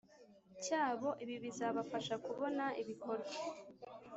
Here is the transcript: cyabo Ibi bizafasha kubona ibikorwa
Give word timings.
cyabo 0.63 1.09
Ibi 1.23 1.35
bizafasha 1.43 2.13
kubona 2.25 2.65
ibikorwa 2.81 3.33